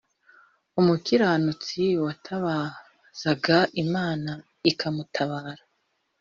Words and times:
umukiranutsi 0.79 1.83
watabazaga 2.05 3.57
imana 3.83 4.31
ikantabara 4.71 5.63